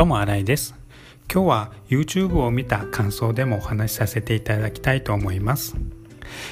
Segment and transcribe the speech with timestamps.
[0.00, 0.74] とも新井です。
[1.30, 5.76] 今日は YouTube を見た感想でもお話しさせていただきたいと思います。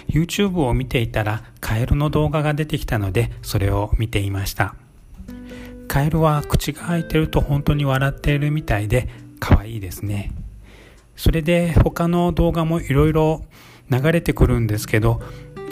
[0.07, 4.75] YouTube を見ていたらカエルの動画が出てきたのでそれを見ていました。
[5.89, 9.09] カエルは口が開いてると本当に笑っているみたいで
[9.41, 10.35] 可愛いですね。
[11.17, 13.47] それで他の動画もいろいろ
[13.91, 15.23] 流れてくるんですけど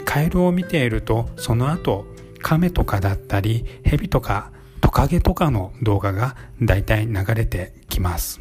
[0.03, 2.07] カエルを見ているとその後
[2.41, 4.49] 亀とかだったりヘビとか
[4.81, 8.39] トカゲとかの動画がだいたい流れてきます。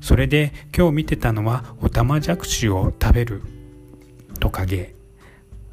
[0.00, 3.42] それで今日見てたのはオタマジャクシを食べる
[4.40, 4.94] トカゲ。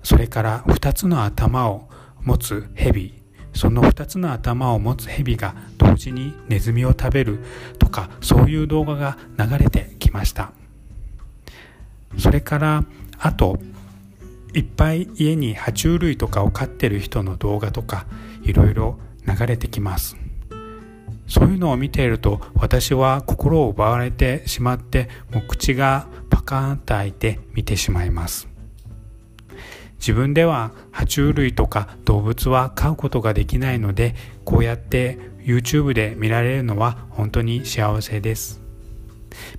[0.03, 1.89] それから2つの頭を
[2.21, 3.19] 持つヘビ
[3.53, 7.39] その2つの頭を持つヘビが同時にネズミを食べる
[7.77, 10.53] とかそういう動画が流れてきました。
[12.17, 12.85] それから
[13.17, 13.59] あと
[14.53, 18.05] いっぱい家に爬虫類とかを飼ってる人の動画とか
[18.44, 18.97] いろいろ
[19.28, 20.17] 流れてきます。
[21.28, 28.47] そういうのを見ていると私は心を奪われてしまってもう口がパカーンと開いて見てしまいます。
[30.00, 38.61] 自分では爬虫類とか動物は飼うことができないのでこうやって YouTube で見られるのは本当に幸せです。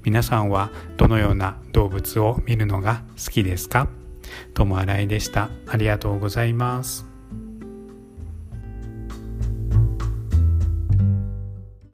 [0.02, 3.88] 皆さんはどのような動物を見るのが好きですか？
[4.54, 5.50] ともあらいでした。
[5.66, 7.09] ありがとうございます。